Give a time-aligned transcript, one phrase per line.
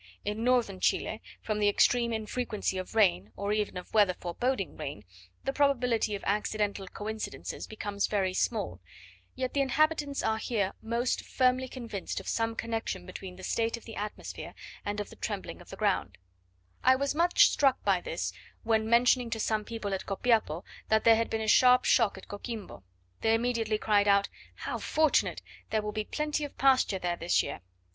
[0.25, 5.05] In Northern Chile, from the extreme infrequency of rain, or even of weather foreboding rain,
[5.43, 8.79] the probability of accidental coincidences becomes very small;
[9.35, 13.85] yet the inhabitants are here most firmly convinced of some connection between the state of
[13.85, 16.17] the atmosphere and of the trembling of the ground:
[16.83, 18.33] I was much struck by this
[18.63, 22.27] when mentioning to some people at Copiapo that there had been a sharp shock at
[22.27, 22.81] Coquimbo:
[23.21, 25.43] they immediately cried out, "How fortunate!
[25.69, 27.61] there will be plenty of pasture there this year."